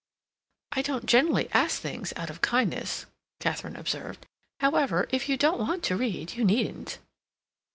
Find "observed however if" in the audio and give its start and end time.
3.75-5.29